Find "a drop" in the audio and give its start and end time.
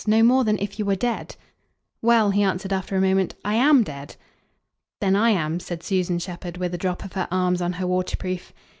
6.73-7.05